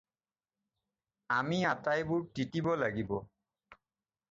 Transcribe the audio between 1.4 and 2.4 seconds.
আমি আটাইবোৰ